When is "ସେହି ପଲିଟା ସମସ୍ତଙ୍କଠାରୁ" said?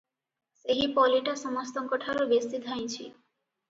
0.61-2.29